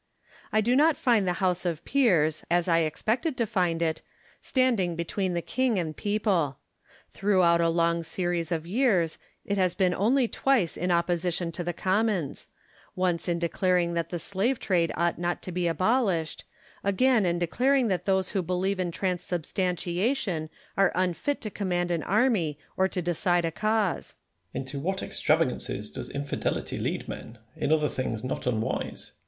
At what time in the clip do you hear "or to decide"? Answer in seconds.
22.75-23.45